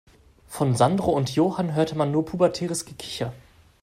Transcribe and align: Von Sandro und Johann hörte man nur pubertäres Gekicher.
Von 0.47 0.75
Sandro 0.75 1.11
und 1.11 1.29
Johann 1.35 1.75
hörte 1.75 1.93
man 1.95 2.09
nur 2.09 2.25
pubertäres 2.25 2.85
Gekicher. 2.85 3.33